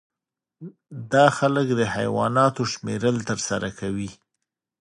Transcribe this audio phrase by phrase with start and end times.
[1.11, 4.09] دا خلک د حیواناتو شمیرل ترسره کوي